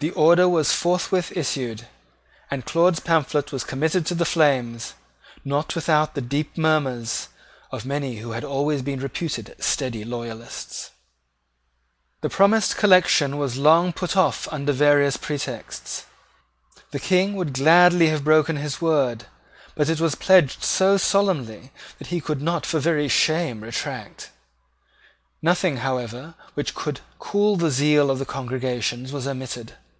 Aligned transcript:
The 0.00 0.10
order 0.12 0.48
was 0.48 0.70
forthwith 0.72 1.36
issued; 1.36 1.88
and 2.52 2.64
Claude's 2.64 3.00
pamphlet 3.00 3.50
was 3.50 3.64
committed 3.64 4.06
to 4.06 4.14
the 4.14 4.24
flames, 4.24 4.94
not 5.44 5.74
without 5.74 6.14
the 6.14 6.20
deep 6.20 6.56
murmurs 6.56 7.26
of 7.72 7.84
many 7.84 8.18
who 8.18 8.30
had 8.30 8.44
always 8.44 8.80
been 8.82 9.00
reputed 9.00 9.56
steady 9.58 10.04
loyalists. 10.04 10.92
The 12.20 12.30
promised 12.30 12.76
collection 12.76 13.38
was 13.38 13.56
long 13.56 13.92
put 13.92 14.16
off 14.16 14.46
under 14.52 14.70
various 14.72 15.16
pretexts. 15.16 16.04
The 16.92 17.00
King 17.00 17.34
would 17.34 17.52
gladly 17.52 18.06
have 18.10 18.22
broken 18.22 18.54
his 18.54 18.80
word; 18.80 19.26
but 19.74 19.88
it 19.88 19.98
was 20.00 20.14
pledged 20.14 20.62
so 20.62 20.96
solemnly 20.96 21.72
that 21.98 22.06
he 22.06 22.20
could 22.20 22.40
not 22.40 22.64
for 22.64 22.78
very 22.78 23.08
shame 23.08 23.62
retract. 23.64 24.30
Nothing, 25.42 25.78
however, 25.78 26.36
which 26.54 26.72
could 26.72 27.00
cool 27.18 27.56
the 27.56 27.72
zeal 27.72 28.12
of 28.12 28.24
congregations 28.28 29.10
was 29.12 29.26
omitted. 29.26 29.72